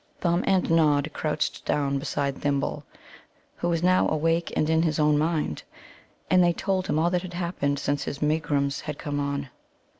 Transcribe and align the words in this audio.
Thumb 0.19 0.43
and 0.47 0.71
Nod 0.71 1.11
crouched 1.13 1.63
down 1.63 1.99
beside 1.99 2.39
Thimble, 2.39 2.83
who 3.57 3.69
was 3.69 3.83
now 3.83 4.09
awake 4.09 4.51
and 4.55 4.67
in 4.67 4.81
his 4.81 4.97
own 4.97 5.15
mind. 5.15 5.61
And 6.27 6.43
they 6.43 6.53
told 6.53 6.87
him 6.87 6.97
all 6.97 7.11
that 7.11 7.21
had 7.21 7.35
happened 7.35 7.77
since 7.77 8.05
his 8.05 8.19
megrims 8.19 8.79
had 8.81 8.97
come 8.97 9.19
on. 9.19 9.49